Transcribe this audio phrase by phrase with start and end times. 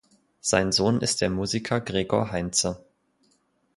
[0.39, 2.83] Sein Sohn ist der Musiker Gregor Heinze.